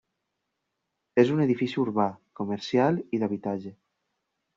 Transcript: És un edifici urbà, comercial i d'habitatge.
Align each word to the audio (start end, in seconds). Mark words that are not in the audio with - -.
És 1.23 1.33
un 1.35 1.43
edifici 1.43 1.77
urbà, 1.83 2.05
comercial 2.39 2.97
i 3.19 3.21
d'habitatge. 3.25 3.75